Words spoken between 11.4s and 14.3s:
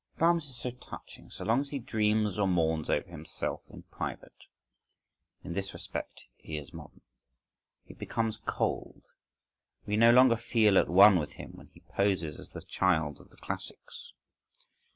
when he poses as the child of the classics.